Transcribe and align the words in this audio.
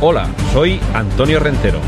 Hola, 0.00 0.32
soy 0.52 0.78
Antonio 0.94 1.40
Rentero. 1.40 1.80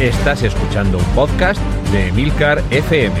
Estás 0.00 0.42
escuchando 0.42 0.98
un 0.98 1.04
podcast 1.14 1.60
de 1.92 2.08
Emilcar 2.08 2.64
FM. 2.72 3.14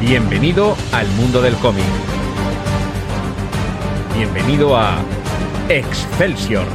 Bienvenido 0.00 0.76
al 0.92 1.08
mundo 1.16 1.42
del 1.42 1.56
cómic. 1.56 1.82
Bienvenido 4.16 4.76
a 4.76 5.02
Excelsior. 5.68 6.66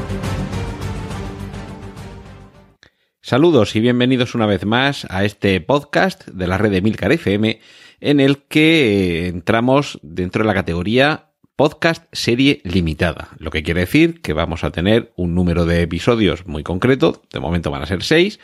Saludos 3.21 3.73
y 3.77 3.79
bienvenidos 3.79 4.35
una 4.35 4.47
vez 4.47 4.65
más 4.65 5.07
a 5.09 5.23
este 5.23 5.61
podcast 5.61 6.27
de 6.27 6.45
la 6.45 6.57
red 6.57 6.71
de 6.71 6.79
Emilcar 6.79 7.13
FM 7.13 7.61
en 8.01 8.19
el 8.19 8.39
que 8.49 9.29
entramos 9.29 9.97
dentro 10.01 10.43
de 10.43 10.47
la 10.47 10.53
categoría 10.53 11.28
podcast 11.59 12.05
serie 12.13 12.61
limitada, 12.63 13.31
lo 13.37 13.51
que 13.51 13.63
quiere 13.63 13.81
decir 13.81 14.21
que 14.21 14.31
vamos 14.31 14.63
a 14.63 14.71
tener 14.71 15.11
un 15.17 15.35
número 15.35 15.65
de 15.65 15.81
episodios 15.81 16.47
muy 16.47 16.63
concreto, 16.63 17.21
de 17.33 17.41
momento 17.41 17.69
van 17.69 17.81
a 17.81 17.85
ser 17.85 18.01
seis, 18.01 18.39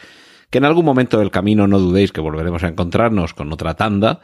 que 0.49 0.57
en 0.57 0.65
algún 0.65 0.83
momento 0.83 1.17
del 1.17 1.31
camino 1.31 1.65
no 1.65 1.79
dudéis 1.79 2.11
que 2.11 2.19
volveremos 2.19 2.65
a 2.65 2.67
encontrarnos 2.67 3.33
con 3.33 3.53
otra 3.53 3.75
tanda, 3.75 4.19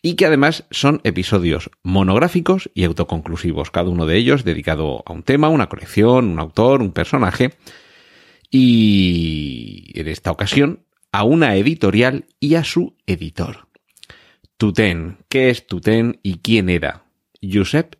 y 0.00 0.14
que 0.14 0.24
además 0.24 0.64
son 0.70 1.02
episodios 1.04 1.70
monográficos 1.82 2.70
y 2.72 2.84
autoconclusivos, 2.84 3.70
cada 3.70 3.90
uno 3.90 4.06
de 4.06 4.16
ellos 4.16 4.44
dedicado 4.44 5.02
a 5.04 5.12
un 5.12 5.24
tema, 5.24 5.50
una 5.50 5.68
colección, 5.68 6.30
un 6.30 6.38
autor, 6.38 6.80
un 6.80 6.92
personaje, 6.92 7.52
y 8.50 9.92
en 9.92 10.08
esta 10.08 10.30
ocasión 10.30 10.86
a 11.12 11.24
una 11.24 11.54
editorial 11.56 12.24
y 12.40 12.54
a 12.54 12.64
su 12.64 12.96
editor. 13.04 13.68
Tuten, 14.56 15.18
¿qué 15.28 15.50
es 15.50 15.66
Tuten 15.66 16.18
y 16.22 16.38
quién 16.38 16.70
era? 16.70 17.04
Josep 17.42 17.96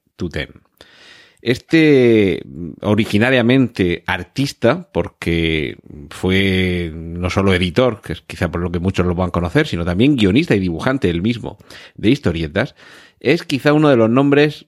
este 1.42 2.44
originariamente 2.80 4.04
artista, 4.06 4.88
porque 4.92 5.76
fue 6.10 6.92
no 6.94 7.30
solo 7.30 7.52
editor, 7.52 8.00
que 8.00 8.12
es 8.12 8.20
quizá 8.22 8.50
por 8.50 8.60
lo 8.60 8.70
que 8.70 8.78
muchos 8.78 9.04
lo 9.04 9.16
van 9.16 9.28
a 9.28 9.32
conocer, 9.32 9.66
sino 9.66 9.84
también 9.84 10.16
guionista 10.16 10.54
y 10.54 10.60
dibujante 10.60 11.10
el 11.10 11.20
mismo 11.20 11.58
de 11.96 12.10
historietas, 12.10 12.76
es 13.18 13.42
quizá 13.42 13.72
uno 13.72 13.88
de 13.88 13.96
los 13.96 14.08
nombres 14.08 14.66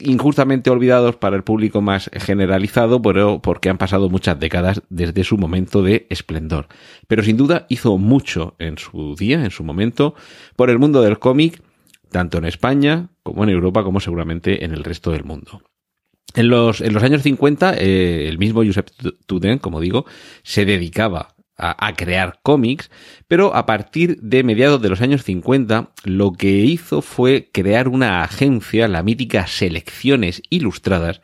injustamente 0.00 0.68
olvidados 0.68 1.16
para 1.16 1.36
el 1.36 1.42
público 1.42 1.80
más 1.80 2.10
generalizado, 2.12 3.00
pero 3.00 3.40
porque 3.40 3.70
han 3.70 3.78
pasado 3.78 4.10
muchas 4.10 4.38
décadas 4.38 4.82
desde 4.90 5.24
su 5.24 5.38
momento 5.38 5.82
de 5.82 6.06
esplendor. 6.10 6.68
Pero 7.08 7.22
sin 7.22 7.38
duda 7.38 7.64
hizo 7.70 7.96
mucho 7.96 8.56
en 8.58 8.76
su 8.76 9.16
día, 9.16 9.42
en 9.42 9.50
su 9.50 9.64
momento, 9.64 10.14
por 10.56 10.68
el 10.68 10.78
mundo 10.78 11.00
del 11.00 11.18
cómic 11.18 11.62
tanto 12.10 12.38
en 12.38 12.44
España 12.44 13.08
como 13.22 13.44
en 13.44 13.50
Europa, 13.50 13.82
como 13.82 14.00
seguramente 14.00 14.64
en 14.64 14.72
el 14.72 14.84
resto 14.84 15.12
del 15.12 15.24
mundo. 15.24 15.62
En 16.34 16.48
los, 16.48 16.80
en 16.80 16.92
los 16.92 17.02
años 17.02 17.22
50, 17.22 17.74
eh, 17.74 18.28
el 18.28 18.38
mismo 18.38 18.64
Josep 18.64 18.90
Tuden, 19.26 19.58
como 19.58 19.80
digo, 19.80 20.06
se 20.42 20.64
dedicaba 20.64 21.34
a, 21.56 21.86
a, 21.86 21.94
crear 21.94 22.38
cómics, 22.42 22.90
pero 23.26 23.54
a 23.54 23.66
partir 23.66 24.16
de 24.20 24.44
mediados 24.44 24.80
de 24.80 24.88
los 24.88 25.00
años 25.00 25.24
50, 25.24 25.92
lo 26.04 26.32
que 26.32 26.50
hizo 26.50 27.02
fue 27.02 27.50
crear 27.52 27.88
una 27.88 28.22
agencia, 28.22 28.86
la 28.86 29.02
mítica 29.02 29.46
Selecciones 29.46 30.42
Ilustradas, 30.50 31.20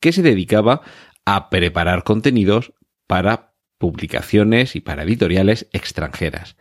que 0.00 0.12
se 0.12 0.22
dedicaba 0.22 0.82
a 1.24 1.50
preparar 1.50 2.02
contenidos 2.04 2.72
para 3.06 3.54
publicaciones 3.78 4.76
y 4.76 4.80
para 4.80 5.04
editoriales 5.04 5.68
extranjeras. 5.72 6.56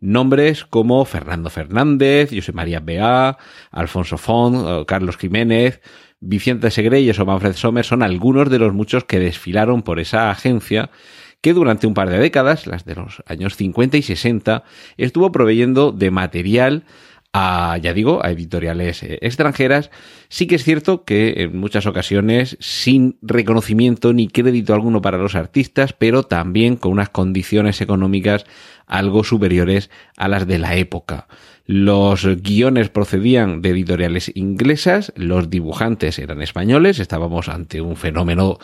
Nombres 0.00 0.64
como 0.64 1.04
Fernando 1.04 1.50
Fernández, 1.50 2.30
José 2.34 2.52
María 2.52 2.80
Bea, 2.80 3.36
Alfonso 3.70 4.16
Font, 4.16 4.86
Carlos 4.86 5.18
Jiménez, 5.18 5.80
Vicente 6.20 6.70
Segreyes 6.70 7.18
o 7.18 7.26
Manfred 7.26 7.54
Sommer 7.54 7.84
son 7.84 8.02
algunos 8.02 8.50
de 8.50 8.58
los 8.58 8.72
muchos 8.72 9.04
que 9.04 9.18
desfilaron 9.18 9.82
por 9.82 10.00
esa 10.00 10.30
agencia 10.30 10.90
que 11.40 11.54
durante 11.54 11.86
un 11.86 11.94
par 11.94 12.10
de 12.10 12.18
décadas, 12.18 12.66
las 12.66 12.84
de 12.84 12.94
los 12.94 13.22
años 13.26 13.56
50 13.56 13.96
y 13.96 14.02
60, 14.02 14.64
estuvo 14.98 15.32
proveyendo 15.32 15.92
de 15.92 16.10
material 16.10 16.84
a, 17.32 17.78
ya 17.78 17.94
digo, 17.94 18.24
a 18.24 18.30
editoriales 18.30 19.02
eh, 19.02 19.18
extranjeras, 19.22 19.90
sí 20.28 20.46
que 20.46 20.56
es 20.56 20.64
cierto 20.64 21.04
que 21.04 21.34
en 21.42 21.56
muchas 21.56 21.86
ocasiones 21.86 22.56
sin 22.60 23.18
reconocimiento 23.22 24.12
ni 24.12 24.28
crédito 24.28 24.74
alguno 24.74 25.00
para 25.00 25.18
los 25.18 25.36
artistas, 25.36 25.92
pero 25.92 26.24
también 26.24 26.76
con 26.76 26.92
unas 26.92 27.10
condiciones 27.10 27.80
económicas 27.80 28.46
algo 28.86 29.22
superiores 29.22 29.90
a 30.16 30.26
las 30.26 30.46
de 30.48 30.58
la 30.58 30.74
época. 30.74 31.28
Los 31.66 32.26
guiones 32.42 32.88
procedían 32.88 33.62
de 33.62 33.70
editoriales 33.70 34.32
inglesas, 34.34 35.12
los 35.14 35.50
dibujantes 35.50 36.18
eran 36.18 36.42
españoles, 36.42 36.98
estábamos 36.98 37.48
ante 37.48 37.80
un 37.80 37.94
fenómeno 37.94 38.58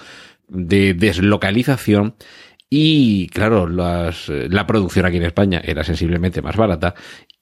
de 0.49 0.95
deslocalización 0.95 2.15
y 2.79 3.29
claro, 3.29 3.67
las, 3.67 4.29
la 4.29 4.67
producción 4.67 5.07
aquí 5.07 5.17
en 5.17 5.23
España 5.23 5.63
era 5.65 5.83
sensiblemente 5.83 6.43
más 6.43 6.57
barata 6.57 6.95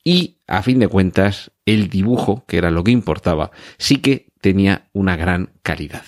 y 0.05 0.37
a 0.47 0.62
fin 0.62 0.78
de 0.78 0.87
cuentas 0.87 1.50
el 1.67 1.89
dibujo, 1.89 2.45
que 2.47 2.56
era 2.56 2.71
lo 2.71 2.84
que 2.84 2.93
importaba, 2.93 3.50
sí 3.77 3.97
que 3.97 4.28
tenía 4.41 4.91
una 4.93 5.17
gran 5.17 5.50
calidad. 5.65 6.05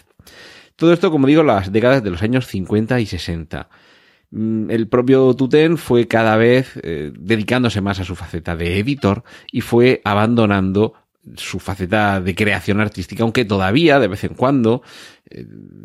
Todo 0.76 0.92
esto, 0.92 1.10
como 1.10 1.26
digo, 1.26 1.42
las 1.42 1.72
décadas 1.72 2.04
de 2.04 2.10
los 2.10 2.22
años 2.22 2.46
50 2.46 3.00
y 3.00 3.06
60. 3.06 3.68
Mm, 4.30 4.70
el 4.70 4.86
propio 4.86 5.34
Tuten 5.34 5.76
fue 5.76 6.06
cada 6.06 6.36
vez 6.36 6.78
eh, 6.84 7.10
dedicándose 7.18 7.80
más 7.80 7.98
a 7.98 8.04
su 8.04 8.14
faceta 8.14 8.54
de 8.54 8.78
editor 8.78 9.24
y 9.50 9.60
fue 9.60 10.02
abandonando 10.04 10.94
su 11.34 11.58
faceta 11.58 12.20
de 12.20 12.34
creación 12.36 12.80
artística, 12.80 13.24
aunque 13.24 13.44
todavía 13.44 13.98
de 13.98 14.06
vez 14.06 14.22
en 14.22 14.34
cuando 14.34 14.82
eh, 14.82 15.15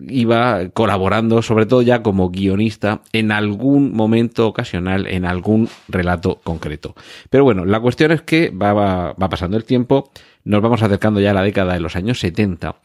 iba 0.08 0.70
colaborando, 0.70 1.42
sobre 1.42 1.66
todo 1.66 1.82
ya 1.82 2.04
como 2.04 2.30
guionista, 2.30 3.02
en 3.12 3.32
algún 3.32 3.94
momento 3.94 4.48
ocasional, 4.48 5.08
en 5.08 5.26
algún 5.26 5.70
relato 5.88 6.40
concreto. 6.44 6.96
Pero 7.30 7.44
bueno, 7.44 7.66
la 7.66 7.80
cuestión 7.80 8.12
es 8.12 8.22
que 8.22 8.50
va, 8.50 8.74
va, 8.74 9.30
pasando 9.30 9.58
el 9.58 9.64
tiempo, 9.64 10.12
nos 10.44 10.62
vamos 10.62 10.82
acercando 10.84 11.20
ya 11.20 11.32
a 11.32 11.36
la 11.36 11.44
década 11.44 11.74
de 11.74 11.80
los 11.80 11.96
años 11.96 12.20
70 12.20 12.76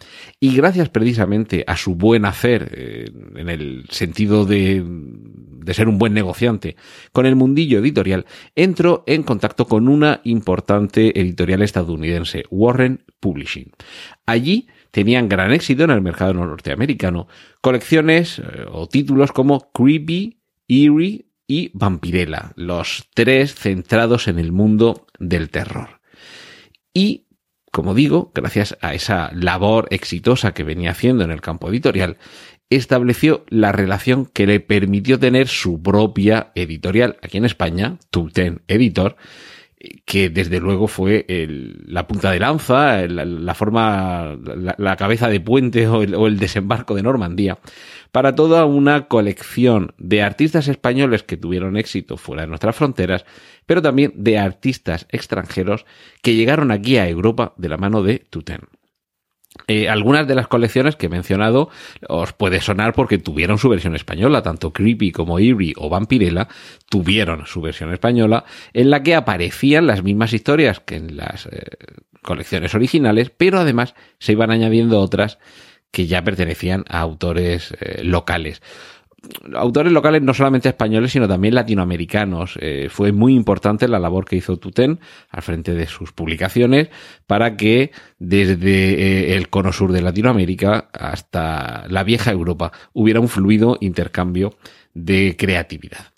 y 0.40 0.54
gracias 0.56 0.88
precisamente 0.88 1.64
a 1.66 1.76
su 1.76 1.94
buen 1.94 2.24
hacer, 2.24 2.70
eh, 2.74 3.10
en 3.36 3.48
el 3.48 3.86
sentido 3.90 4.44
de 4.44 4.84
de 5.66 5.74
ser 5.74 5.88
un 5.88 5.98
buen 5.98 6.14
negociante 6.14 6.76
con 7.12 7.26
el 7.26 7.34
mundillo 7.34 7.80
editorial, 7.80 8.24
entró 8.54 9.02
en 9.06 9.24
contacto 9.24 9.66
con 9.66 9.88
una 9.88 10.20
importante 10.22 11.20
editorial 11.20 11.60
estadounidense, 11.60 12.44
Warren 12.50 13.02
Publishing. 13.18 13.72
Allí 14.26 14.68
tenían 14.90 15.28
gran 15.28 15.52
éxito 15.52 15.84
en 15.84 15.90
el 15.90 16.02
mercado 16.02 16.34
norteamericano, 16.34 17.28
colecciones 17.60 18.38
eh, 18.38 18.66
o 18.70 18.88
títulos 18.88 19.32
como 19.32 19.70
Creepy, 19.72 20.40
Eerie 20.68 21.26
y 21.46 21.70
Vampirella, 21.74 22.52
los 22.56 23.08
tres 23.14 23.54
centrados 23.54 24.28
en 24.28 24.38
el 24.38 24.52
mundo 24.52 25.06
del 25.18 25.50
terror. 25.50 26.00
Y 26.92 27.26
como 27.76 27.92
digo, 27.92 28.32
gracias 28.34 28.78
a 28.80 28.94
esa 28.94 29.30
labor 29.34 29.86
exitosa 29.90 30.54
que 30.54 30.64
venía 30.64 30.92
haciendo 30.92 31.24
en 31.24 31.30
el 31.30 31.42
campo 31.42 31.68
editorial, 31.68 32.16
estableció 32.70 33.44
la 33.48 33.70
relación 33.70 34.24
que 34.24 34.46
le 34.46 34.60
permitió 34.60 35.18
tener 35.18 35.46
su 35.46 35.82
propia 35.82 36.52
editorial 36.54 37.18
aquí 37.22 37.36
en 37.36 37.44
España, 37.44 37.98
Tulten 38.10 38.62
Editor, 38.66 39.16
que 40.04 40.30
desde 40.30 40.58
luego 40.58 40.88
fue 40.88 41.26
la 41.86 42.06
punta 42.06 42.30
de 42.30 42.40
lanza, 42.40 43.06
la, 43.06 43.54
forma, 43.54 44.36
la, 44.78 44.96
cabeza 44.96 45.28
de 45.28 45.40
puente 45.40 45.86
o 45.86 46.02
el, 46.02 46.14
o 46.14 46.26
el, 46.26 46.38
desembarco 46.38 46.94
de 46.94 47.02
Normandía, 47.02 47.58
para 48.10 48.34
toda 48.34 48.64
una 48.64 49.06
colección 49.06 49.92
de 49.98 50.22
artistas 50.22 50.68
españoles 50.68 51.22
que 51.22 51.36
tuvieron 51.36 51.76
éxito 51.76 52.16
fuera 52.16 52.42
de 52.42 52.48
nuestras 52.48 52.74
fronteras, 52.74 53.26
pero 53.66 53.82
también 53.82 54.12
de 54.16 54.38
artistas 54.38 55.06
extranjeros 55.10 55.84
que 56.22 56.34
llegaron 56.34 56.70
aquí 56.70 56.96
a 56.96 57.08
Europa 57.08 57.52
de 57.56 57.68
la 57.68 57.76
mano 57.76 58.02
de 58.02 58.18
Tuten. 58.18 58.60
Eh, 59.68 59.88
algunas 59.88 60.26
de 60.26 60.34
las 60.34 60.48
colecciones 60.48 60.96
que 60.96 61.06
he 61.06 61.08
mencionado 61.08 61.70
os 62.08 62.32
puede 62.32 62.60
sonar 62.60 62.92
porque 62.94 63.18
tuvieron 63.18 63.58
su 63.58 63.68
versión 63.68 63.96
española, 63.96 64.42
tanto 64.42 64.72
Creepy 64.72 65.12
como 65.12 65.38
Eerie 65.38 65.74
o 65.76 65.88
Vampirella 65.88 66.48
tuvieron 66.88 67.46
su 67.46 67.60
versión 67.60 67.92
española, 67.92 68.44
en 68.72 68.90
la 68.90 69.02
que 69.02 69.14
aparecían 69.14 69.86
las 69.86 70.02
mismas 70.02 70.32
historias 70.32 70.80
que 70.80 70.96
en 70.96 71.16
las 71.16 71.46
eh, 71.46 71.62
colecciones 72.22 72.74
originales, 72.74 73.30
pero 73.36 73.58
además 73.58 73.94
se 74.18 74.32
iban 74.32 74.50
añadiendo 74.50 75.00
otras 75.00 75.38
que 75.90 76.06
ya 76.06 76.22
pertenecían 76.22 76.84
a 76.88 77.00
autores 77.00 77.74
eh, 77.80 78.02
locales 78.04 78.60
autores 79.54 79.92
locales 79.92 80.22
no 80.22 80.34
solamente 80.34 80.68
españoles, 80.68 81.12
sino 81.12 81.28
también 81.28 81.54
latinoamericanos. 81.54 82.58
Eh, 82.60 82.88
fue 82.90 83.12
muy 83.12 83.34
importante 83.34 83.88
la 83.88 83.98
labor 83.98 84.24
que 84.24 84.36
hizo 84.36 84.56
Tuten 84.56 84.98
al 85.30 85.42
frente 85.42 85.74
de 85.74 85.86
sus 85.86 86.12
publicaciones 86.12 86.88
para 87.26 87.56
que 87.56 87.92
desde 88.18 88.94
eh, 88.94 89.36
el 89.36 89.48
cono 89.48 89.72
sur 89.72 89.92
de 89.92 90.02
Latinoamérica 90.02 90.88
hasta 90.92 91.86
la 91.88 92.04
vieja 92.04 92.30
Europa 92.30 92.72
hubiera 92.92 93.20
un 93.20 93.28
fluido 93.28 93.78
intercambio 93.80 94.54
de 94.94 95.36
creatividad. 95.38 96.15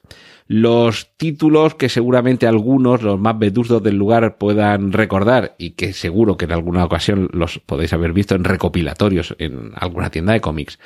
Los 0.50 1.14
títulos 1.18 1.74
que 1.74 1.90
seguramente 1.90 2.46
algunos, 2.46 3.02
los 3.02 3.20
más 3.20 3.38
vetustos 3.38 3.82
del 3.82 3.96
lugar, 3.96 4.38
puedan 4.38 4.92
recordar 4.92 5.54
y 5.58 5.72
que 5.72 5.92
seguro 5.92 6.38
que 6.38 6.46
en 6.46 6.52
alguna 6.52 6.86
ocasión 6.86 7.28
los 7.34 7.58
podéis 7.58 7.92
haber 7.92 8.14
visto 8.14 8.34
en 8.34 8.44
recopilatorios 8.44 9.36
en 9.38 9.72
alguna 9.74 10.08
tienda 10.08 10.32
de 10.32 10.40
cómics, 10.40 10.78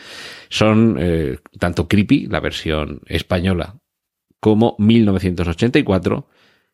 son 0.48 0.96
eh, 0.98 1.38
tanto 1.60 1.86
Creepy, 1.86 2.26
la 2.26 2.40
versión 2.40 3.02
española, 3.06 3.76
como 4.40 4.74
1984, 4.80 6.26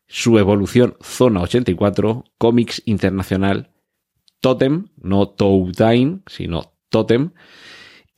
su 0.07 0.39
evolución 0.39 0.97
Zona 0.99 1.41
84, 1.41 2.25
Cómics 2.39 2.81
Internacional, 2.85 3.69
Totem, 4.41 4.87
no 4.97 5.29
Toutine, 5.29 6.21
sino 6.25 6.73
Totem, 6.89 7.33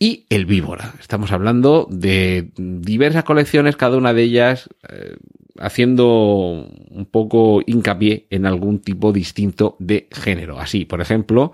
y 0.02 0.26
El 0.30 0.46
Víbora. 0.48 0.96
Estamos 1.00 1.32
hablando 1.32 1.88
de 1.92 2.50
diversas 2.58 3.24
colecciones, 3.24 3.76
cada 3.76 3.98
una 3.98 4.16
de 4.16 4.24
ellas 4.24 4.68
eh, 4.90 5.16
haciendo 5.60 6.68
un 6.90 7.06
poco 7.06 7.62
hincapié 7.64 8.26
en 8.32 8.48
algún 8.48 8.80
tipo 8.80 9.14
distinto 9.14 9.76
de 9.78 10.08
género. 10.12 10.60
Así, 10.60 10.86
por 10.86 11.02
ejemplo, 11.02 11.54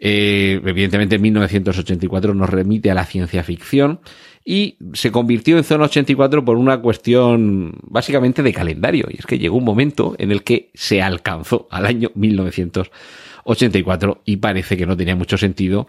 eh, 0.00 0.60
evidentemente 0.64 1.14
en 1.14 1.22
1984 1.22 2.34
nos 2.34 2.50
remite 2.50 2.90
a 2.90 2.94
la 2.94 3.04
ciencia 3.04 3.44
ficción 3.44 4.00
y 4.44 4.78
se 4.92 5.12
convirtió 5.12 5.56
en 5.56 5.62
Zona 5.62 5.84
84 5.84 6.44
por 6.44 6.56
una 6.56 6.80
cuestión 6.80 7.78
básicamente 7.82 8.42
de 8.42 8.52
calendario. 8.52 9.06
Y 9.10 9.18
es 9.20 9.26
que 9.26 9.38
llegó 9.38 9.58
un 9.58 9.64
momento 9.64 10.16
en 10.18 10.32
el 10.32 10.42
que 10.42 10.70
se 10.74 11.02
alcanzó 11.02 11.68
al 11.70 11.86
año 11.86 12.10
1984 12.16 14.22
y 14.24 14.38
parece 14.38 14.76
que 14.76 14.86
no 14.86 14.96
tenía 14.96 15.14
mucho 15.14 15.38
sentido 15.38 15.86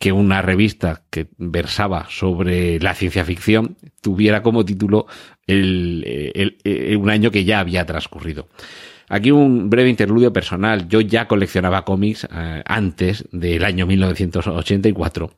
que 0.00 0.12
una 0.12 0.40
revista 0.40 1.02
que 1.10 1.28
versaba 1.36 2.06
sobre 2.08 2.80
la 2.80 2.94
ciencia 2.94 3.22
ficción 3.22 3.76
tuviera 4.00 4.42
como 4.42 4.64
título 4.64 5.06
el, 5.46 6.56
un 6.98 7.10
año 7.10 7.30
que 7.30 7.44
ya 7.44 7.60
había 7.60 7.84
transcurrido. 7.84 8.48
Aquí 9.10 9.30
un 9.30 9.68
breve 9.68 9.90
interludio 9.90 10.32
personal. 10.32 10.88
Yo 10.88 11.00
ya 11.00 11.28
coleccionaba 11.28 11.84
cómics 11.84 12.26
eh, 12.32 12.62
antes 12.64 13.28
del 13.30 13.64
año 13.64 13.84
1984, 13.84 15.34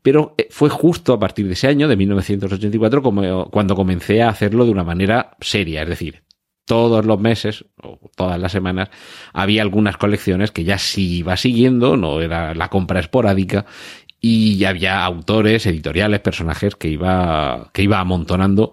pero 0.00 0.34
eh, 0.38 0.46
fue 0.48 0.70
justo 0.70 1.12
a 1.12 1.18
partir 1.18 1.46
de 1.46 1.52
ese 1.52 1.66
año, 1.66 1.86
de 1.86 1.96
1984, 1.96 3.02
como, 3.02 3.50
cuando 3.50 3.74
comencé 3.74 4.22
a 4.22 4.30
hacerlo 4.30 4.64
de 4.64 4.70
una 4.70 4.84
manera 4.84 5.36
seria. 5.40 5.82
Es 5.82 5.88
decir, 5.88 6.22
todos 6.66 7.04
los 7.04 7.18
meses 7.18 7.64
o 7.82 7.98
todas 8.14 8.38
las 8.38 8.52
semanas 8.52 8.90
había 9.32 9.62
algunas 9.62 9.96
colecciones 9.96 10.52
que 10.52 10.64
ya 10.64 10.78
sí 10.78 11.18
iba 11.18 11.36
siguiendo, 11.36 11.96
no 11.96 12.20
era 12.20 12.54
la 12.54 12.68
compra 12.68 13.00
esporádica 13.00 13.66
y 14.20 14.64
había 14.64 15.04
autores, 15.04 15.66
editoriales, 15.66 16.20
personajes 16.20 16.74
que 16.74 16.88
iba 16.88 17.70
que 17.72 17.82
iba 17.82 18.00
amontonando 18.00 18.72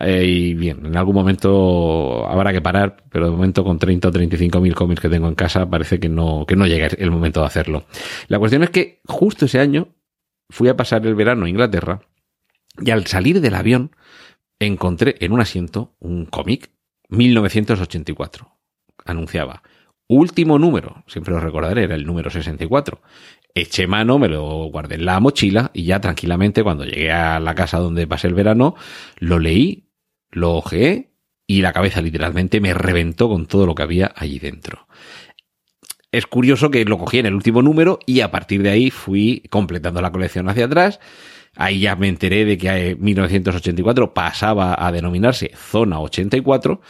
eh, 0.00 0.24
y 0.24 0.54
bien, 0.54 0.84
en 0.86 0.96
algún 0.96 1.14
momento 1.14 2.26
habrá 2.26 2.52
que 2.52 2.60
parar, 2.60 3.04
pero 3.10 3.26
de 3.26 3.30
momento 3.30 3.64
con 3.64 3.78
30 3.78 4.08
o 4.08 4.12
35 4.12 4.60
mil 4.60 4.74
cómics 4.74 5.00
que 5.00 5.08
tengo 5.08 5.28
en 5.28 5.34
casa 5.34 5.68
parece 5.68 5.98
que 5.98 6.08
no 6.08 6.44
que 6.46 6.56
no 6.56 6.66
llega 6.66 6.86
el 6.86 7.10
momento 7.10 7.40
de 7.40 7.46
hacerlo. 7.46 7.86
La 8.28 8.38
cuestión 8.38 8.62
es 8.62 8.70
que 8.70 9.00
justo 9.06 9.46
ese 9.46 9.60
año 9.60 9.88
fui 10.50 10.68
a 10.68 10.76
pasar 10.76 11.06
el 11.06 11.14
verano 11.14 11.46
a 11.46 11.48
Inglaterra 11.48 12.00
y 12.80 12.90
al 12.90 13.06
salir 13.06 13.40
del 13.40 13.54
avión 13.54 13.90
encontré 14.58 15.16
en 15.20 15.32
un 15.32 15.40
asiento 15.40 15.94
un 15.98 16.26
cómic 16.26 16.70
1984. 17.08 18.48
Anunciaba. 19.04 19.62
Último 20.08 20.58
número, 20.58 21.02
siempre 21.08 21.34
lo 21.34 21.40
recordaré, 21.40 21.84
era 21.84 21.96
el 21.96 22.06
número 22.06 22.30
64. 22.30 23.00
Eché 23.56 23.86
mano, 23.86 24.18
me 24.18 24.28
lo 24.28 24.64
guardé 24.66 24.96
en 24.96 25.06
la 25.06 25.18
mochila 25.18 25.70
y 25.72 25.84
ya 25.84 25.98
tranquilamente 25.98 26.62
cuando 26.62 26.84
llegué 26.84 27.10
a 27.10 27.40
la 27.40 27.54
casa 27.54 27.78
donde 27.78 28.06
pasé 28.06 28.26
el 28.26 28.34
verano, 28.34 28.74
lo 29.18 29.38
leí, 29.38 29.88
lo 30.30 30.56
ojeé 30.56 31.14
y 31.46 31.62
la 31.62 31.72
cabeza 31.72 32.02
literalmente 32.02 32.60
me 32.60 32.74
reventó 32.74 33.30
con 33.30 33.46
todo 33.46 33.64
lo 33.64 33.74
que 33.74 33.82
había 33.82 34.12
allí 34.14 34.38
dentro. 34.38 34.86
Es 36.12 36.26
curioso 36.26 36.70
que 36.70 36.84
lo 36.84 36.98
cogí 36.98 37.18
en 37.18 37.24
el 37.24 37.34
último 37.34 37.62
número 37.62 37.98
y 38.04 38.20
a 38.20 38.30
partir 38.30 38.62
de 38.62 38.68
ahí 38.68 38.90
fui 38.90 39.42
completando 39.48 40.02
la 40.02 40.12
colección 40.12 40.50
hacia 40.50 40.66
atrás. 40.66 41.00
Ahí 41.54 41.80
ya 41.80 41.96
me 41.96 42.08
enteré 42.08 42.44
de 42.44 42.58
que 42.58 42.94
1984 43.00 44.12
pasaba 44.12 44.76
a 44.78 44.92
denominarse 44.92 45.52
Zona 45.56 45.98
84 45.98 46.82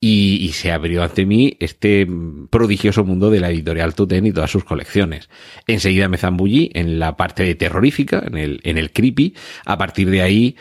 y, 0.00 0.50
se 0.52 0.70
abrió 0.70 1.02
ante 1.02 1.26
mí 1.26 1.56
este 1.60 2.06
prodigioso 2.50 3.04
mundo 3.04 3.30
de 3.30 3.40
la 3.40 3.50
editorial 3.50 3.94
Tuten 3.94 4.26
y 4.26 4.32
todas 4.32 4.50
sus 4.50 4.64
colecciones. 4.64 5.28
Enseguida 5.66 6.08
me 6.08 6.18
zambullí 6.18 6.70
en 6.74 6.98
la 6.98 7.16
parte 7.16 7.52
terrorífica, 7.54 8.22
en 8.24 8.36
el, 8.36 8.60
en 8.62 8.78
el 8.78 8.92
creepy. 8.92 9.34
A 9.64 9.76
partir 9.76 10.10
de 10.10 10.22
ahí 10.22 10.56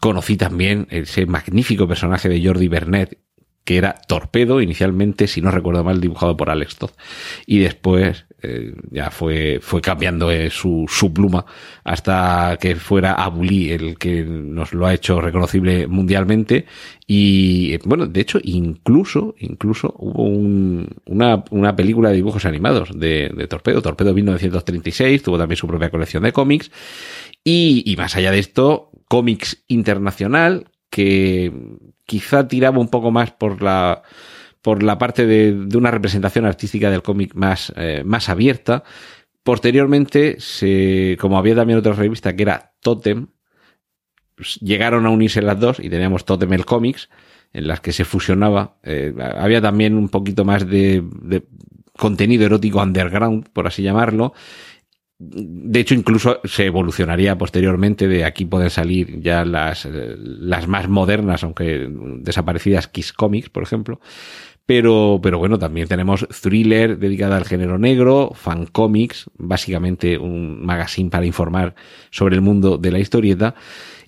conocí 0.00 0.36
también 0.36 0.88
ese 0.90 1.26
magnífico 1.26 1.86
personaje 1.86 2.28
de 2.28 2.44
Jordi 2.44 2.68
Bernet 2.68 3.18
que 3.64 3.76
era 3.76 3.94
Torpedo, 4.08 4.60
inicialmente, 4.60 5.28
si 5.28 5.42
no 5.42 5.50
recuerdo 5.50 5.84
mal, 5.84 6.00
dibujado 6.00 6.36
por 6.36 6.50
Alex 6.50 6.76
Todd, 6.76 6.90
y 7.46 7.58
después 7.58 8.26
eh, 8.42 8.74
ya 8.90 9.10
fue, 9.10 9.58
fue 9.60 9.80
cambiando 9.80 10.30
eh, 10.30 10.50
su, 10.50 10.86
su 10.88 11.12
pluma 11.12 11.44
hasta 11.84 12.56
que 12.60 12.76
fuera 12.76 13.14
Abuli 13.14 13.70
el 13.70 13.98
que 13.98 14.24
nos 14.24 14.72
lo 14.72 14.86
ha 14.86 14.94
hecho 14.94 15.20
reconocible 15.20 15.86
mundialmente. 15.86 16.66
Y 17.06 17.76
bueno, 17.78 18.06
de 18.06 18.20
hecho, 18.20 18.38
incluso, 18.42 19.34
incluso 19.38 19.94
hubo 19.98 20.24
un, 20.24 20.88
una, 21.06 21.44
una 21.50 21.74
película 21.74 22.10
de 22.10 22.16
dibujos 22.16 22.44
animados 22.44 22.98
de, 22.98 23.30
de 23.34 23.46
Torpedo, 23.46 23.82
Torpedo 23.82 24.14
1936, 24.14 25.22
tuvo 25.22 25.38
también 25.38 25.56
su 25.56 25.66
propia 25.66 25.90
colección 25.90 26.22
de 26.22 26.32
cómics. 26.32 26.70
Y, 27.44 27.82
y 27.84 27.96
más 27.96 28.16
allá 28.16 28.30
de 28.30 28.38
esto, 28.38 28.90
cómics 29.08 29.64
internacional, 29.66 30.70
que 30.90 31.52
quizá 32.06 32.48
tiraba 32.48 32.78
un 32.78 32.88
poco 32.88 33.10
más 33.10 33.30
por 33.32 33.62
la 33.62 34.02
por 34.62 34.82
la 34.82 34.98
parte 34.98 35.26
de, 35.26 35.52
de 35.52 35.78
una 35.78 35.90
representación 35.90 36.44
artística 36.44 36.90
del 36.90 37.02
cómic 37.02 37.34
más, 37.34 37.72
eh, 37.76 38.02
más 38.04 38.28
abierta. 38.28 38.84
Posteriormente, 39.42 40.36
se, 40.38 41.16
como 41.20 41.38
había 41.38 41.54
también 41.54 41.78
otra 41.78 41.94
revista 41.94 42.36
que 42.36 42.42
era 42.42 42.74
Totem, 42.80 43.28
pues, 44.34 44.56
llegaron 44.56 45.06
a 45.06 45.10
unirse 45.10 45.40
las 45.42 45.58
dos 45.58 45.80
y 45.80 45.88
teníamos 45.88 46.24
Totem 46.24 46.52
el 46.52 46.66
Comics, 46.66 47.08
en 47.52 47.66
las 47.66 47.80
que 47.80 47.92
se 47.92 48.04
fusionaba. 48.04 48.76
Eh, 48.82 49.14
había 49.36 49.60
también 49.60 49.96
un 49.96 50.08
poquito 50.08 50.44
más 50.44 50.68
de, 50.68 51.02
de 51.22 51.42
contenido 51.96 52.44
erótico 52.44 52.82
underground, 52.82 53.48
por 53.52 53.66
así 53.66 53.82
llamarlo, 53.82 54.34
de 55.22 55.80
hecho, 55.80 55.94
incluso 55.94 56.40
se 56.44 56.64
evolucionaría 56.64 57.36
posteriormente. 57.36 58.08
De 58.08 58.24
aquí 58.24 58.46
pueden 58.46 58.70
salir 58.70 59.20
ya 59.20 59.44
las, 59.44 59.86
las 59.86 60.66
más 60.66 60.88
modernas, 60.88 61.44
aunque 61.44 61.90
desaparecidas 62.20 62.88
Kiss 62.88 63.12
Comics, 63.12 63.50
por 63.50 63.62
ejemplo. 63.62 64.00
Pero, 64.70 65.18
pero 65.20 65.40
bueno, 65.40 65.58
también 65.58 65.88
tenemos 65.88 66.28
Thriller 66.28 66.96
dedicada 66.96 67.36
al 67.36 67.44
género 67.44 67.76
negro, 67.76 68.30
Fan 68.36 68.66
Comics, 68.66 69.28
básicamente 69.36 70.16
un 70.16 70.64
magazine 70.64 71.10
para 71.10 71.26
informar 71.26 71.74
sobre 72.12 72.36
el 72.36 72.40
mundo 72.40 72.78
de 72.78 72.92
la 72.92 73.00
historieta. 73.00 73.56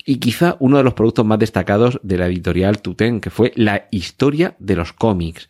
Y 0.05 0.19
quizá 0.19 0.55
uno 0.59 0.77
de 0.77 0.83
los 0.83 0.93
productos 0.93 1.25
más 1.25 1.39
destacados 1.39 1.99
de 2.01 2.17
la 2.17 2.27
editorial 2.27 2.81
Tuten, 2.81 3.19
que 3.19 3.29
fue 3.29 3.51
la 3.57 3.89
historia 3.91 4.55
de 4.57 4.77
los 4.77 4.93
cómics 4.93 5.49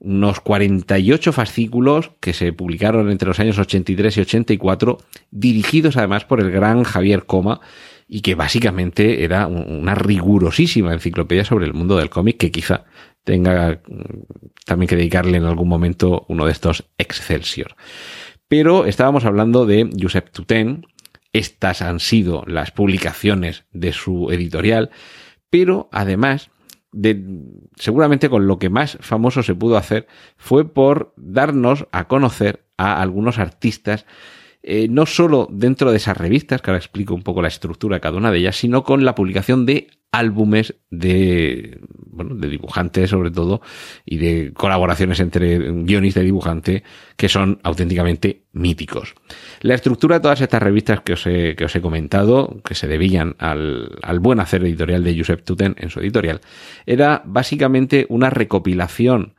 unos 0.00 0.40
48 0.40 1.32
fascículos 1.32 2.12
que 2.20 2.32
se 2.32 2.52
publicaron 2.52 3.10
entre 3.10 3.26
los 3.26 3.40
años 3.40 3.58
83 3.58 4.16
y 4.16 4.20
84, 4.20 4.98
dirigidos 5.32 5.96
además 5.96 6.24
por 6.24 6.40
el 6.40 6.52
gran 6.52 6.84
Javier 6.84 7.26
Coma, 7.26 7.60
y 8.08 8.22
que 8.22 8.34
básicamente 8.34 9.22
era 9.22 9.46
una 9.46 9.94
rigurosísima 9.94 10.94
enciclopedia 10.94 11.44
sobre 11.44 11.66
el 11.66 11.74
mundo 11.74 11.98
del 11.98 12.08
cómic 12.08 12.38
que 12.38 12.50
quizá 12.50 12.86
tenga 13.22 13.82
mm, 13.86 14.02
también 14.64 14.88
que 14.88 14.96
dedicarle 14.96 15.36
en 15.36 15.44
algún 15.44 15.68
momento 15.68 16.24
uno 16.28 16.46
de 16.46 16.52
estos 16.52 16.88
Excelsior. 16.96 17.76
Pero 18.48 18.86
estábamos 18.86 19.26
hablando 19.26 19.66
de 19.66 19.90
Josep 20.00 20.30
Tuten, 20.30 20.86
estas 21.34 21.82
han 21.82 22.00
sido 22.00 22.44
las 22.46 22.70
publicaciones 22.70 23.66
de 23.72 23.92
su 23.92 24.30
editorial, 24.30 24.90
pero 25.50 25.90
además 25.92 26.50
de, 26.92 27.22
seguramente 27.76 28.30
con 28.30 28.46
lo 28.46 28.58
que 28.58 28.70
más 28.70 28.96
famoso 29.00 29.42
se 29.42 29.54
pudo 29.54 29.76
hacer 29.76 30.06
fue 30.38 30.72
por 30.72 31.12
darnos 31.16 31.86
a 31.92 32.08
conocer 32.08 32.64
a 32.78 33.02
algunos 33.02 33.38
artistas, 33.38 34.06
eh, 34.62 34.88
no 34.88 35.06
solo 35.06 35.48
dentro 35.50 35.90
de 35.90 35.98
esas 35.98 36.16
revistas, 36.16 36.60
que 36.60 36.70
ahora 36.70 36.78
explico 36.78 37.14
un 37.14 37.22
poco 37.22 37.42
la 37.42 37.48
estructura 37.48 37.96
de 37.96 38.00
cada 38.00 38.16
una 38.16 38.30
de 38.30 38.38
ellas, 38.38 38.56
sino 38.56 38.82
con 38.82 39.04
la 39.04 39.14
publicación 39.14 39.66
de 39.66 39.88
álbumes 40.10 40.74
de, 40.90 41.80
bueno, 42.06 42.34
de 42.34 42.48
dibujantes 42.48 43.10
sobre 43.10 43.30
todo 43.30 43.60
y 44.04 44.16
de 44.16 44.52
colaboraciones 44.54 45.20
entre 45.20 45.58
guionista 45.58 46.20
y 46.20 46.24
dibujante 46.24 46.82
que 47.16 47.28
son 47.28 47.60
auténticamente 47.62 48.46
míticos. 48.52 49.14
La 49.60 49.74
estructura 49.74 50.16
de 50.16 50.22
todas 50.22 50.40
estas 50.40 50.62
revistas 50.62 51.02
que 51.02 51.12
os 51.12 51.26
he, 51.26 51.54
que 51.56 51.66
os 51.66 51.76
he 51.76 51.82
comentado, 51.82 52.60
que 52.64 52.74
se 52.74 52.88
debían 52.88 53.36
al, 53.38 53.98
al 54.02 54.20
buen 54.20 54.40
hacer 54.40 54.62
editorial 54.62 55.04
de 55.04 55.16
Josep 55.16 55.44
Tuten 55.44 55.76
en 55.78 55.90
su 55.90 56.00
editorial, 56.00 56.40
era 56.86 57.22
básicamente 57.24 58.06
una 58.08 58.30
recopilación 58.30 59.34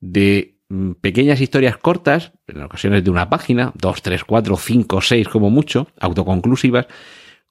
de 0.00 0.53
pequeñas 1.00 1.40
historias 1.40 1.76
cortas, 1.76 2.32
en 2.46 2.62
ocasiones 2.62 3.04
de 3.04 3.10
una 3.10 3.30
página, 3.30 3.72
dos, 3.74 4.02
tres, 4.02 4.24
cuatro, 4.24 4.56
cinco, 4.56 5.00
seis 5.00 5.28
como 5.28 5.50
mucho, 5.50 5.88
autoconclusivas, 6.00 6.86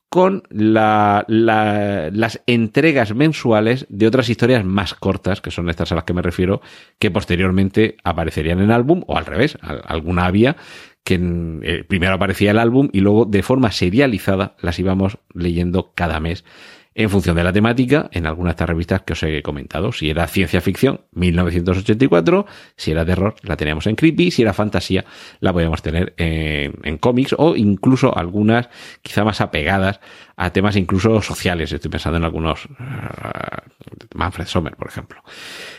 con 0.09 0.43
la, 0.49 1.25
las 1.27 2.41
entregas 2.45 3.15
mensuales 3.15 3.87
de 3.89 4.05
otras 4.05 4.29
historias 4.29 4.63
más 4.63 4.93
cortas, 4.93 5.41
que 5.41 5.49
son 5.49 5.69
estas 5.69 5.91
a 5.91 5.95
las 5.95 6.03
que 6.03 6.13
me 6.13 6.21
refiero, 6.21 6.61
que 6.99 7.09
posteriormente 7.09 7.97
aparecerían 8.03 8.59
en 8.61 8.69
álbum, 8.69 9.03
o 9.07 9.17
al 9.17 9.25
revés, 9.25 9.57
alguna 9.61 10.25
había 10.25 10.55
que 11.03 11.19
eh, 11.63 11.83
primero 11.83 12.13
aparecía 12.13 12.51
el 12.51 12.59
álbum 12.59 12.89
y 12.93 13.01
luego 13.01 13.25
de 13.25 13.43
forma 13.43 13.71
serializada 13.71 14.55
las 14.61 14.79
íbamos 14.79 15.17
leyendo 15.33 15.91
cada 15.95 16.19
mes 16.19 16.45
en 16.95 17.09
función 17.09 17.35
de 17.35 17.43
la 17.43 17.53
temática 17.53 18.09
en 18.11 18.25
algunas 18.25 18.51
de 18.51 18.53
estas 18.55 18.69
revistas 18.69 19.01
que 19.01 19.13
os 19.13 19.23
he 19.23 19.41
comentado. 19.41 19.91
Si 19.91 20.09
era 20.09 20.27
ciencia 20.27 20.61
ficción, 20.61 21.01
1984, 21.11 22.45
si 22.75 22.91
era 22.91 23.05
terror, 23.05 23.35
la 23.41 23.57
teníamos 23.57 23.87
en 23.87 23.95
Creepy, 23.95 24.31
si 24.31 24.41
era 24.41 24.53
fantasía, 24.53 25.05
la 25.39 25.53
podíamos 25.53 25.81
tener 25.81 26.13
en, 26.17 26.73
en 26.83 26.97
cómics 26.97 27.35
o 27.37 27.55
incluso 27.55 28.15
algunas 28.17 28.69
quizá 29.01 29.23
más 29.23 29.41
apegadas 29.41 29.99
a 30.35 30.51
temas 30.51 30.75
incluso 30.75 31.21
sociales. 31.21 31.71
Estoy 31.71 31.91
pensando 31.91 32.17
en 32.17 32.23
algunos, 32.23 32.65
uh, 32.65 34.15
Manfred 34.15 34.47
Sommer, 34.47 34.75
por 34.75 34.87
ejemplo. 34.87 35.23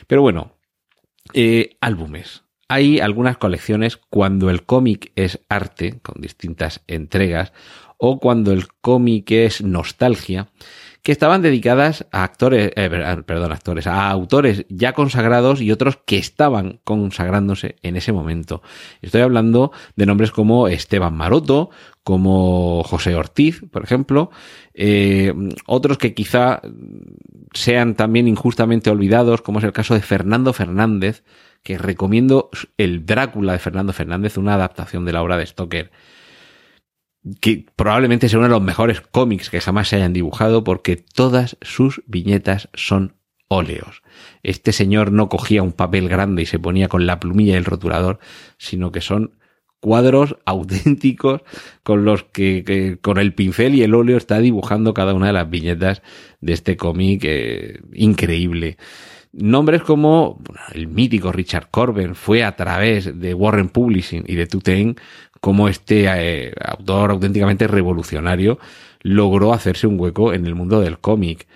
Pero 0.06 0.22
bueno, 0.22 0.56
eh, 1.32 1.76
álbumes. 1.80 2.42
Hay 2.68 2.98
algunas 2.98 3.36
colecciones 3.36 3.96
cuando 3.96 4.50
el 4.50 4.64
cómic 4.64 5.12
es 5.16 5.40
arte, 5.48 6.00
con 6.00 6.20
distintas 6.20 6.82
entregas, 6.86 7.52
o 7.98 8.18
cuando 8.18 8.52
el 8.52 8.68
cómic 8.68 9.30
es 9.30 9.62
nostalgia, 9.62 10.48
que 11.04 11.12
estaban 11.12 11.42
dedicadas 11.42 12.06
a 12.12 12.24
actores, 12.24 12.72
eh, 12.76 12.88
perdón, 13.26 13.52
actores, 13.52 13.86
a 13.86 14.08
autores 14.08 14.64
ya 14.70 14.94
consagrados 14.94 15.60
y 15.60 15.70
otros 15.70 15.98
que 16.02 16.16
estaban 16.16 16.80
consagrándose 16.82 17.76
en 17.82 17.96
ese 17.96 18.10
momento. 18.10 18.62
Estoy 19.02 19.20
hablando 19.20 19.70
de 19.96 20.06
nombres 20.06 20.30
como 20.30 20.66
Esteban 20.66 21.14
Maroto, 21.14 21.68
como 22.04 22.82
José 22.84 23.14
Ortiz, 23.14 23.62
por 23.70 23.84
ejemplo, 23.84 24.30
eh, 24.72 25.34
otros 25.66 25.98
que 25.98 26.14
quizá 26.14 26.62
sean 27.52 27.96
también 27.96 28.26
injustamente 28.26 28.88
olvidados, 28.88 29.42
como 29.42 29.58
es 29.58 29.64
el 29.66 29.72
caso 29.72 29.92
de 29.92 30.00
Fernando 30.00 30.54
Fernández, 30.54 31.22
que 31.62 31.76
recomiendo 31.76 32.48
el 32.78 33.04
Drácula 33.04 33.52
de 33.52 33.58
Fernando 33.58 33.92
Fernández, 33.92 34.38
una 34.38 34.54
adaptación 34.54 35.04
de 35.04 35.12
la 35.12 35.22
obra 35.22 35.36
de 35.36 35.44
Stoker 35.44 35.90
que 37.40 37.66
probablemente 37.76 38.28
sea 38.28 38.38
uno 38.38 38.48
de 38.48 38.54
los 38.54 38.62
mejores 38.62 39.00
cómics 39.00 39.50
que 39.50 39.60
jamás 39.60 39.88
se 39.88 39.96
hayan 39.96 40.12
dibujado 40.12 40.64
porque 40.64 40.96
todas 40.96 41.56
sus 41.62 42.02
viñetas 42.06 42.68
son 42.74 43.16
óleos. 43.48 44.02
Este 44.42 44.72
señor 44.72 45.12
no 45.12 45.28
cogía 45.28 45.62
un 45.62 45.72
papel 45.72 46.08
grande 46.08 46.42
y 46.42 46.46
se 46.46 46.58
ponía 46.58 46.88
con 46.88 47.06
la 47.06 47.20
plumilla 47.20 47.54
y 47.54 47.56
el 47.56 47.64
rotulador, 47.64 48.18
sino 48.58 48.92
que 48.92 49.00
son 49.00 49.38
cuadros 49.80 50.36
auténticos 50.44 51.42
con 51.82 52.04
los 52.04 52.24
que, 52.24 52.98
con 53.00 53.18
el 53.18 53.34
pincel 53.34 53.74
y 53.74 53.82
el 53.82 53.94
óleo 53.94 54.16
está 54.16 54.38
dibujando 54.40 54.94
cada 54.94 55.14
una 55.14 55.28
de 55.28 55.32
las 55.34 55.48
viñetas 55.48 56.02
de 56.40 56.52
este 56.52 56.76
cómic 56.76 57.22
eh, 57.24 57.80
increíble. 57.92 58.76
Nombres 59.36 59.82
como 59.82 60.40
el 60.72 60.86
mítico 60.86 61.32
Richard 61.32 61.68
Corben 61.70 62.14
fue 62.14 62.44
a 62.44 62.54
través 62.54 63.18
de 63.18 63.34
Warren 63.34 63.68
Publishing 63.68 64.24
y 64.28 64.36
de 64.36 64.46
Tutain 64.46 64.96
como 65.40 65.68
este 65.68 66.06
eh, 66.06 66.54
autor 66.64 67.10
auténticamente 67.10 67.66
revolucionario 67.66 68.60
logró 69.00 69.52
hacerse 69.52 69.88
un 69.88 69.98
hueco 69.98 70.32
en 70.32 70.46
el 70.46 70.54
mundo 70.54 70.80
del 70.80 71.00
cómic. 71.00 71.48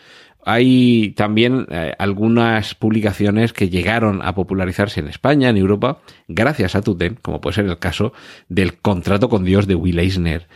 Hay 0.45 1.13
también 1.17 1.67
eh, 1.71 1.95
algunas 1.99 2.75
publicaciones 2.75 3.53
que 3.53 3.69
llegaron 3.69 4.23
a 4.23 4.35
popularizarse 4.35 4.99
en 4.99 5.07
España, 5.07 5.49
en 5.49 5.57
Europa, 5.57 6.01
gracias 6.27 6.75
a 6.75 6.83
Tuten, 6.83 7.17
como 7.23 7.41
puede 7.41 7.55
ser 7.55 7.67
el 7.67 7.79
caso 7.79 8.13
del 8.49 8.79
Contrato 8.79 9.29
con 9.29 9.45
Dios 9.45 9.69
de 9.69 9.77
Will 9.77 10.01
Eisner. 10.01 10.49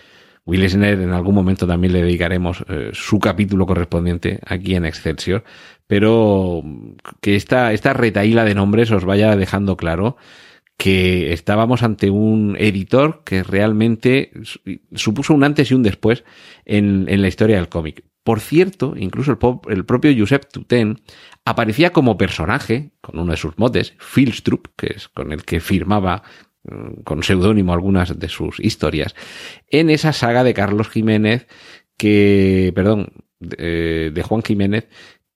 Will 0.44 0.62
Eisner 0.62 1.00
en 1.00 1.12
algún 1.12 1.34
momento 1.34 1.66
también 1.66 1.92
le 1.92 2.02
dedicaremos 2.02 2.64
eh, 2.68 2.90
su 2.92 3.20
capítulo 3.20 3.66
correspondiente 3.66 4.40
aquí 4.44 4.74
en 4.74 4.84
Excelsior, 4.84 5.44
pero 5.86 6.62
que 7.20 7.36
esta, 7.36 7.72
esta 7.72 7.92
retaíla 7.92 8.44
de 8.44 8.54
nombres 8.54 8.90
os 8.90 9.04
vaya 9.04 9.36
dejando 9.36 9.76
claro 9.76 10.16
que 10.82 11.32
estábamos 11.32 11.84
ante 11.84 12.10
un 12.10 12.56
editor 12.58 13.22
que 13.24 13.44
realmente 13.44 14.32
supuso 14.94 15.32
un 15.32 15.44
antes 15.44 15.70
y 15.70 15.74
un 15.74 15.84
después 15.84 16.24
en, 16.64 17.06
la 17.22 17.28
historia 17.28 17.56
del 17.56 17.68
cómic. 17.68 18.04
Por 18.24 18.40
cierto, 18.40 18.94
incluso 18.96 19.38
el, 19.68 19.84
propio 19.84 20.12
Josep 20.16 20.50
Tuten 20.50 21.00
aparecía 21.44 21.92
como 21.92 22.16
personaje, 22.18 22.90
con 23.00 23.18
uno 23.20 23.30
de 23.30 23.36
sus 23.36 23.58
motes, 23.58 23.94
Filstrup, 23.98 24.68
que 24.76 24.94
es 24.96 25.08
con 25.08 25.32
el 25.32 25.44
que 25.44 25.60
firmaba 25.60 26.24
con 27.04 27.22
seudónimo 27.22 27.72
algunas 27.72 28.18
de 28.18 28.28
sus 28.28 28.60
historias, 28.60 29.14
en 29.68 29.90
esa 29.90 30.12
saga 30.12 30.44
de 30.44 30.54
Carlos 30.54 30.88
Jiménez, 30.88 31.46
que, 31.96 32.72
perdón, 32.74 33.12
de, 33.40 34.10
de 34.12 34.22
Juan 34.22 34.42
Jiménez, 34.42 34.88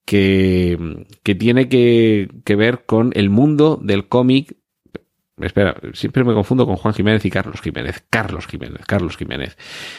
que, 0.05 1.07
que 1.23 1.35
tiene 1.35 1.69
que, 1.69 2.29
que, 2.45 2.57
ver 2.57 2.85
con 2.87 3.13
el 3.15 3.29
mundo 3.29 3.79
del 3.83 4.09
cómic 4.09 4.57
Espera, 5.39 5.77
siempre 5.93 6.25
me 6.25 6.33
confundo 6.33 6.65
con 6.65 6.77
Juan 6.77 6.95
Jiménez 6.95 7.23
y 7.27 7.31
Carlos 7.31 7.61
Jiménez. 7.61 8.03
Carlos 8.09 8.47
Jiménez, 8.47 8.87
Carlos 8.87 9.19
Jiménez. 9.19 9.59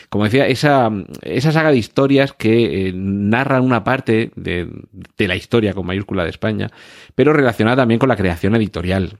Como 0.10 0.24
decía, 0.24 0.48
esa, 0.48 0.90
esa 1.22 1.52
saga 1.52 1.70
de 1.70 1.78
historias 1.78 2.34
que 2.34 2.88
eh, 2.88 2.94
narran 2.96 3.64
una 3.64 3.84
parte 3.84 4.32
de, 4.36 4.68
de 5.16 5.28
la 5.28 5.36
historia 5.36 5.76
con 5.76 5.86
mayúscula 5.86 6.24
de 6.24 6.32
España, 6.32 6.72
pero 7.14 7.34
relacionada 7.34 7.78
también 7.78 8.00
con 8.00 8.10
la 8.10 8.16
creación 8.16 8.56
editorial 8.56 9.20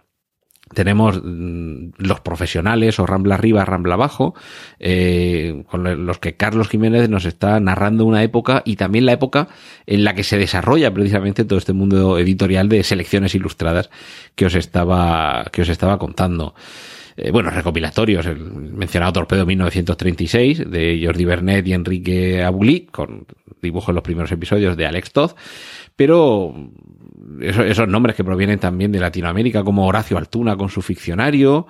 tenemos 0.74 1.22
mm, 1.24 1.90
los 1.98 2.20
profesionales 2.22 3.00
o 3.00 3.06
Rambla 3.06 3.36
arriba, 3.36 3.66
Rambla 3.66 3.96
abajo, 3.96 4.36
eh, 4.80 5.64
con 5.70 6.06
los 6.06 6.20
que 6.20 6.36
Carlos 6.36 6.70
Jiménez 6.70 7.10
nos 7.10 7.26
está 7.26 7.60
narrando 7.60 8.06
una 8.06 8.24
época 8.24 8.62
y 8.66 8.76
también 8.76 9.06
la 9.06 9.14
época 9.14 9.48
en 9.86 10.04
la 10.04 10.14
que 10.16 10.24
se 10.24 10.38
desarrolla 10.38 10.94
precisamente 10.94 11.46
todo 11.46 11.60
este 11.60 11.74
mundo 11.74 12.20
editorial 12.20 12.70
de 12.70 12.84
selecciones 12.84 13.36
ilustradas 13.36 13.90
que 14.36 14.46
os 14.46 14.56
estaba, 14.56 15.46
que 15.52 15.62
os 15.62 15.70
estaba 15.70 15.98
contando. 15.98 16.54
Eh, 17.20 17.32
bueno, 17.32 17.50
recopilatorios, 17.50 18.28
el 18.28 18.38
mencionado 18.38 19.14
Torpedo 19.14 19.44
1936 19.46 20.70
de 20.70 21.02
Jordi 21.04 21.26
Bernet 21.26 21.68
y 21.68 21.74
Enrique 21.74 22.44
Abulí, 22.44 22.82
con 22.92 23.26
dibujos 23.60 23.90
en 23.90 23.96
los 23.96 24.04
primeros 24.04 24.32
episodios 24.32 24.78
de 24.78 24.86
Alex 24.86 25.12
Todd, 25.14 25.32
pero 25.98 26.54
esos, 27.42 27.90
nombres 27.90 28.16
que 28.16 28.24
provienen 28.24 28.60
también 28.60 28.94
de 28.94 29.00
Latinoamérica, 29.00 29.64
como 29.64 29.86
Horacio 29.86 30.18
Altuna 30.18 30.56
con 30.56 30.70
su 30.70 30.82
ficcionario, 30.82 31.68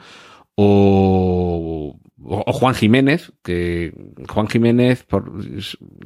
o, 0.55 1.99
o, 2.23 2.51
Juan 2.51 2.75
Jiménez, 2.75 3.31
que 3.43 3.93
Juan 4.27 4.47
Jiménez, 4.47 5.05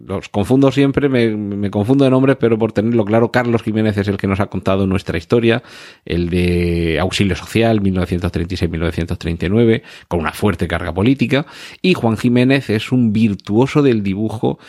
los 0.05 0.29
confundo 0.29 0.71
siempre, 0.71 1.09
me, 1.09 1.35
me, 1.35 1.71
confundo 1.71 2.03
de 2.03 2.11
nombres, 2.11 2.37
pero 2.39 2.59
por 2.59 2.73
tenerlo 2.73 3.05
claro, 3.05 3.31
Carlos 3.31 3.63
Jiménez 3.63 3.97
es 3.97 4.07
el 4.07 4.17
que 4.17 4.27
nos 4.27 4.39
ha 4.39 4.45
contado 4.47 4.85
nuestra 4.85 5.17
historia, 5.17 5.63
el 6.05 6.29
de 6.29 6.99
Auxilio 6.99 7.35
Social, 7.35 7.81
1936-1939, 7.81 9.81
con 10.07 10.19
una 10.19 10.33
fuerte 10.33 10.67
carga 10.67 10.93
política, 10.93 11.47
y 11.81 11.95
Juan 11.95 12.17
Jiménez 12.17 12.69
es 12.69 12.91
un 12.91 13.13
virtuoso 13.13 13.81
del 13.81 14.03
dibujo 14.03 14.59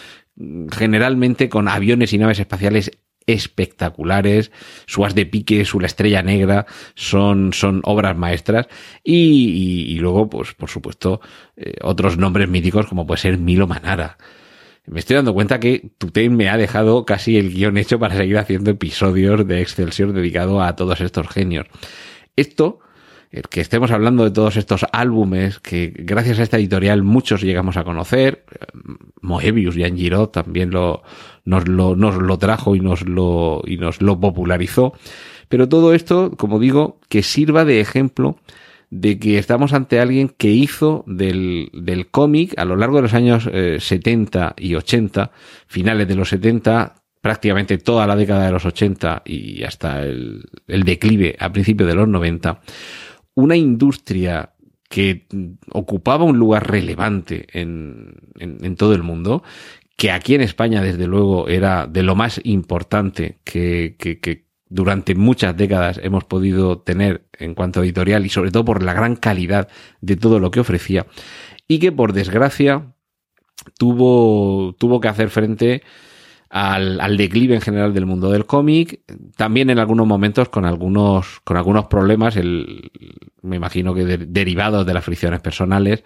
generalmente 0.71 1.51
con 1.51 1.69
aviones 1.69 2.13
y 2.13 2.19
naves 2.19 2.41
espaciales 2.41 2.91
espectaculares, 3.27 4.51
su 4.87 5.05
as 5.05 5.15
de 5.15 5.27
pique, 5.27 5.65
su 5.65 5.81
la 5.81 5.87
estrella 5.87 6.23
negra, 6.23 6.67
son, 6.95 7.53
son 7.53 7.81
obras 7.85 8.17
maestras 8.17 8.69
y, 9.03 9.87
y, 9.89 9.99
luego, 9.99 10.29
pues, 10.29 10.55
por 10.55 10.71
supuesto, 10.71 11.21
eh, 11.57 11.75
otros 11.83 12.19
nombres 12.19 12.49
míticos 12.49 12.87
como 12.87 13.07
puede 13.07 13.21
ser 13.21 13.39
Milo 13.39 13.67
Manara. 13.67 14.19
Me 14.87 14.99
estoy 14.99 15.17
dando 15.17 15.33
cuenta 15.33 15.61
que 15.61 15.93
Tutain 15.99 16.37
me 16.37 16.49
ha 16.49 16.57
dejado 16.57 17.05
casi 17.05 17.37
el 17.37 17.53
guion 17.53 17.77
hecho 17.77 18.01
para 18.01 18.17
seguir 18.17 18.37
haciendo 18.39 18.71
episodios 18.71 19.47
de 19.47 19.61
Excelsior 19.61 20.13
dedicado 20.13 20.61
a 20.61 20.75
todos 20.75 21.01
estos 21.01 21.29
genios. 21.29 21.67
Esto, 22.35 22.81
que 23.51 23.61
estemos 23.61 23.91
hablando 23.91 24.25
de 24.25 24.31
todos 24.31 24.57
estos 24.57 24.85
álbumes 24.93 25.59
que 25.59 25.93
gracias 25.97 26.39
a 26.39 26.43
esta 26.43 26.59
editorial 26.59 27.03
muchos 27.03 27.43
llegamos 27.43 27.77
a 27.77 27.85
conocer, 27.85 28.45
Moebius 29.23 29.77
y 29.77 29.85
Angiro 29.85 30.29
también 30.29 30.71
lo, 30.71 31.03
nos, 31.45 31.67
lo, 31.67 31.97
nos 31.97 32.17
lo 32.17 32.39
trajo 32.39 32.77
y 32.77 32.81
nos 32.81 33.07
lo, 33.09 33.63
y 33.67 33.79
nos 33.79 34.03
lo 34.03 34.21
popularizó. 34.21 34.93
Pero 35.49 35.69
todo 35.69 35.95
esto, 35.95 36.33
como 36.37 36.59
digo, 36.59 37.01
que 37.09 37.23
sirva 37.23 37.65
de 37.65 37.81
ejemplo 37.81 38.37
de 38.91 39.19
que 39.19 39.39
estamos 39.39 39.73
ante 39.73 40.01
alguien 40.01 40.29
que 40.29 40.51
hizo 40.51 41.03
del, 41.07 41.71
del 41.73 42.11
cómic 42.11 42.53
a 42.59 42.67
lo 42.67 42.77
largo 42.77 42.97
de 42.97 43.03
los 43.03 43.15
años 43.15 43.45
70 43.45 44.55
eh, 44.57 44.63
y 44.63 44.75
80, 44.75 45.31
finales 45.67 46.07
de 46.07 46.15
los 46.15 46.29
70, 46.29 46.97
prácticamente 47.23 47.79
toda 47.79 48.07
la 48.07 48.17
década 48.17 48.45
de 48.45 48.53
los 48.53 48.67
80 48.67 49.23
y 49.25 49.63
hasta 49.63 50.03
el, 50.03 50.45
el 50.67 50.83
declive 50.83 51.37
a 51.39 51.51
principios 51.51 51.89
de 51.89 51.95
los 51.95 52.07
90, 52.07 52.61
una 53.35 53.57
industria 53.57 54.53
que 54.89 55.27
ocupaba 55.71 56.25
un 56.25 56.39
lugar 56.39 56.71
relevante 56.71 57.47
en, 57.53 58.15
en, 58.39 58.77
todo 58.77 58.95
el 58.95 59.03
mundo, 59.03 59.43
que 59.97 60.11
aquí 60.11 60.35
en 60.35 60.43
España, 60.43 60.83
desde 60.83 61.07
luego, 61.07 61.49
era 61.49 61.87
de 61.87 62.03
lo 62.03 62.15
más 62.15 62.41
importante 62.45 63.39
que, 63.43 63.97
que, 63.99 64.45
durante 64.69 65.15
muchas 65.15 65.57
décadas 65.57 66.01
hemos 66.03 66.25
podido 66.25 66.79
tener 66.79 67.27
en 67.39 67.55
cuanto 67.55 67.81
a 67.81 67.85
editorial 67.85 68.25
y 68.25 68.31
sobre 68.31 68.51
todo 68.51 68.65
por 68.65 68.83
la 68.83 68.95
gran 68.95 69.17
calidad 69.17 69.69
de 70.01 70.17
todo 70.17 70.39
lo 70.39 70.51
que 70.51 70.61
ofrecía. 70.61 71.07
Y 71.69 71.79
que 71.79 71.93
por 71.93 72.13
desgracia 72.13 72.95
tuvo, 73.79 74.75
tuvo 74.79 75.01
que 75.01 75.09
hacer 75.09 75.31
frente 75.31 75.83
al, 76.53 77.01
al, 77.01 77.17
declive 77.17 77.55
en 77.55 77.63
general 77.63 77.95
del 77.95 78.05
mundo 78.05 78.31
del 78.31 78.45
cómic, 78.45 79.01
también 79.37 79.71
en 79.71 79.79
algunos 79.79 80.07
momentos 80.07 80.51
con 80.51 80.67
algunos, 80.67 81.41
con 81.45 81.57
algunos 81.57 81.87
problemas, 81.87 82.37
el, 82.37 82.93
me 83.41 83.57
imagino 83.57 83.95
que 83.95 84.05
derivados 84.05 84.85
de 84.85 84.93
las 84.93 85.03
fricciones 85.03 85.41
personales, 85.41 86.05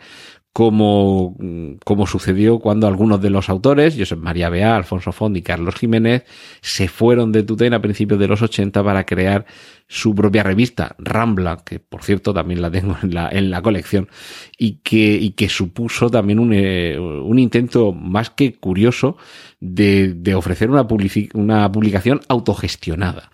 como, 0.56 1.36
como 1.84 2.06
sucedió 2.06 2.60
cuando 2.60 2.86
algunos 2.86 3.20
de 3.20 3.28
los 3.28 3.50
autores, 3.50 3.94
Josep 3.94 4.18
María 4.18 4.48
Bea, 4.48 4.74
Alfonso 4.74 5.12
Font 5.12 5.36
y 5.36 5.42
Carlos 5.42 5.74
Jiménez, 5.74 6.24
se 6.62 6.88
fueron 6.88 7.30
de 7.30 7.42
Tutén 7.42 7.74
a 7.74 7.82
principios 7.82 8.18
de 8.18 8.26
los 8.26 8.40
80 8.40 8.82
para 8.82 9.04
crear 9.04 9.44
su 9.86 10.14
propia 10.14 10.42
revista, 10.44 10.96
Rambla, 10.98 11.58
que 11.62 11.78
por 11.78 12.02
cierto 12.02 12.32
también 12.32 12.62
la 12.62 12.70
tengo 12.70 12.96
en 13.02 13.12
la, 13.12 13.28
en 13.28 13.50
la 13.50 13.60
colección, 13.60 14.08
y 14.56 14.76
que, 14.76 15.18
y 15.20 15.32
que 15.32 15.50
supuso 15.50 16.08
también 16.08 16.38
un, 16.38 16.54
eh, 16.54 16.98
un 16.98 17.38
intento 17.38 17.92
más 17.92 18.30
que 18.30 18.54
curioso 18.54 19.18
de, 19.60 20.14
de 20.14 20.34
ofrecer 20.34 20.70
una, 20.70 20.86
una 21.34 21.70
publicación 21.70 22.22
autogestionada. 22.28 23.30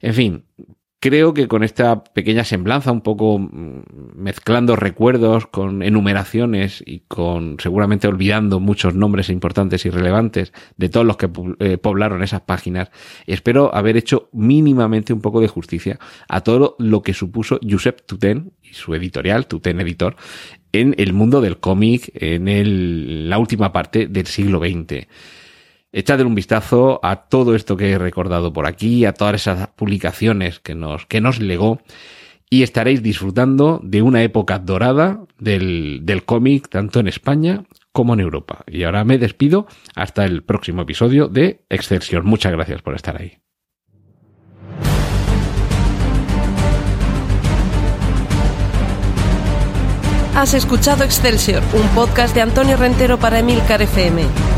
En 0.00 0.14
fin, 0.14 0.44
Creo 1.00 1.32
que 1.32 1.46
con 1.46 1.62
esta 1.62 2.02
pequeña 2.02 2.42
semblanza, 2.42 2.90
un 2.90 3.02
poco 3.02 3.38
mm, 3.38 3.82
mezclando 4.16 4.74
recuerdos 4.74 5.46
con 5.46 5.84
enumeraciones 5.84 6.82
y 6.84 7.04
con 7.06 7.56
seguramente 7.60 8.08
olvidando 8.08 8.58
muchos 8.58 8.96
nombres 8.96 9.30
importantes 9.30 9.86
y 9.86 9.90
relevantes 9.90 10.52
de 10.76 10.88
todos 10.88 11.06
los 11.06 11.16
que 11.16 11.30
eh, 11.60 11.78
poblaron 11.78 12.24
esas 12.24 12.40
páginas, 12.40 12.90
espero 13.28 13.72
haber 13.72 13.96
hecho 13.96 14.28
mínimamente 14.32 15.12
un 15.12 15.20
poco 15.20 15.40
de 15.40 15.46
justicia 15.46 16.00
a 16.28 16.40
todo 16.40 16.74
lo 16.80 17.02
que 17.02 17.14
supuso 17.14 17.60
Josep 17.62 18.04
Tuten 18.04 18.50
y 18.60 18.74
su 18.74 18.92
editorial, 18.92 19.46
Tuten 19.46 19.80
Editor, 19.80 20.16
en 20.72 20.96
el 20.98 21.12
mundo 21.12 21.40
del 21.40 21.58
cómic 21.58 22.10
en 22.14 22.48
el, 22.48 23.30
la 23.30 23.38
última 23.38 23.72
parte 23.72 24.08
del 24.08 24.26
siglo 24.26 24.58
XX. 24.58 25.06
Echadle 25.90 26.26
un 26.26 26.34
vistazo 26.34 27.00
a 27.02 27.28
todo 27.28 27.54
esto 27.54 27.76
que 27.76 27.90
he 27.90 27.98
recordado 27.98 28.52
por 28.52 28.66
aquí, 28.66 29.06
a 29.06 29.14
todas 29.14 29.36
esas 29.36 29.68
publicaciones 29.68 30.60
que 30.60 30.74
nos, 30.74 31.06
que 31.06 31.20
nos 31.22 31.40
legó 31.40 31.80
y 32.50 32.62
estaréis 32.62 33.02
disfrutando 33.02 33.80
de 33.82 34.02
una 34.02 34.22
época 34.22 34.58
dorada 34.58 35.20
del, 35.38 36.00
del 36.02 36.24
cómic 36.24 36.68
tanto 36.68 37.00
en 37.00 37.08
España 37.08 37.64
como 37.92 38.12
en 38.14 38.20
Europa. 38.20 38.64
Y 38.66 38.84
ahora 38.84 39.04
me 39.04 39.16
despido 39.16 39.66
hasta 39.94 40.26
el 40.26 40.42
próximo 40.42 40.82
episodio 40.82 41.26
de 41.28 41.64
Excelsior. 41.70 42.22
Muchas 42.22 42.52
gracias 42.52 42.82
por 42.82 42.94
estar 42.94 43.20
ahí. 43.20 43.38
Has 50.34 50.54
escuchado 50.54 51.02
Excelsior, 51.02 51.62
un 51.72 51.88
podcast 51.96 52.34
de 52.34 52.42
Antonio 52.42 52.76
Rentero 52.76 53.18
para 53.18 53.40
Emilcar 53.40 53.82
FM. 53.82 54.57